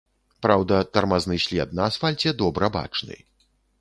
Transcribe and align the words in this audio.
Праўда, 0.45 0.77
тармазны 0.95 1.37
след 1.45 1.75
на 1.81 1.85
асфальце 1.91 2.35
добра 2.41 2.71
бачны. 2.79 3.19